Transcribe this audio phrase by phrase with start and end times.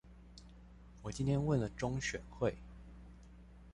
[1.03, 2.57] 我今天問了中選會